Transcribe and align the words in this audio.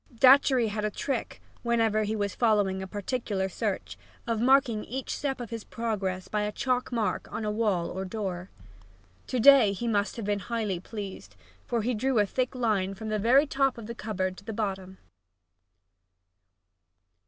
Datchery 0.17 0.69
had 0.69 0.83
a 0.83 0.89
trick, 0.89 1.43
whenever 1.61 2.05
he 2.05 2.15
was 2.15 2.33
following 2.33 2.81
a 2.81 2.87
particular 2.87 3.47
search, 3.47 3.99
of 4.25 4.41
marking 4.41 4.83
each 4.85 5.15
step 5.15 5.39
of 5.39 5.51
his 5.51 5.63
progress 5.63 6.27
by 6.27 6.41
a 6.41 6.51
chalk 6.51 6.91
mark 6.91 7.31
on 7.31 7.45
a 7.45 7.51
wall 7.51 7.87
or 7.87 8.03
door. 8.03 8.49
To 9.27 9.39
day 9.39 9.73
he 9.73 9.87
must 9.87 10.15
have 10.15 10.25
been 10.25 10.39
highly 10.39 10.79
pleased, 10.79 11.35
for 11.67 11.83
he 11.83 11.93
drew 11.93 12.17
a 12.17 12.25
thick 12.25 12.55
line 12.55 12.95
from 12.95 13.09
the 13.09 13.19
very 13.19 13.45
top 13.45 13.77
of 13.77 13.85
the 13.85 13.93
cupboard 13.93 14.37
door 14.37 14.37
to 14.37 14.43
the 14.43 14.53
bottom! 14.53 14.97